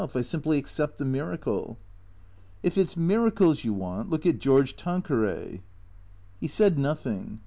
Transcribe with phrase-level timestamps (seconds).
[0.15, 1.77] I simply accept the miracle.""
[2.63, 5.61] If it 's miracles yon want, look at George Tanqueray."
[6.39, 7.37] He said nothing.